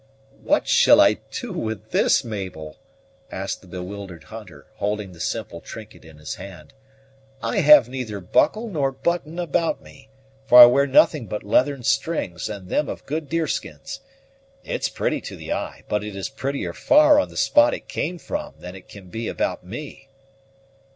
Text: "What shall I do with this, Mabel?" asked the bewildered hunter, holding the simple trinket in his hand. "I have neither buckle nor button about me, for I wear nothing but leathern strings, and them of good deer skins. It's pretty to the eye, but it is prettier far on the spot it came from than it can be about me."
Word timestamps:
"What 0.41 0.67
shall 0.67 0.99
I 0.99 1.19
do 1.29 1.53
with 1.53 1.91
this, 1.91 2.23
Mabel?" 2.23 2.79
asked 3.31 3.61
the 3.61 3.67
bewildered 3.67 4.23
hunter, 4.23 4.65
holding 4.77 5.11
the 5.11 5.19
simple 5.19 5.61
trinket 5.61 6.03
in 6.03 6.17
his 6.17 6.33
hand. 6.33 6.73
"I 7.43 7.59
have 7.59 7.87
neither 7.87 8.19
buckle 8.19 8.67
nor 8.67 8.91
button 8.91 9.37
about 9.37 9.79
me, 9.83 10.09
for 10.47 10.57
I 10.59 10.65
wear 10.65 10.87
nothing 10.87 11.27
but 11.27 11.43
leathern 11.43 11.83
strings, 11.83 12.49
and 12.49 12.67
them 12.67 12.89
of 12.89 13.05
good 13.05 13.29
deer 13.29 13.45
skins. 13.45 13.99
It's 14.63 14.89
pretty 14.89 15.21
to 15.21 15.35
the 15.35 15.51
eye, 15.53 15.83
but 15.87 16.03
it 16.03 16.15
is 16.15 16.29
prettier 16.29 16.73
far 16.73 17.19
on 17.19 17.29
the 17.29 17.37
spot 17.37 17.75
it 17.75 17.87
came 17.87 18.17
from 18.17 18.55
than 18.57 18.75
it 18.75 18.89
can 18.89 19.09
be 19.09 19.27
about 19.27 19.63
me." 19.63 20.09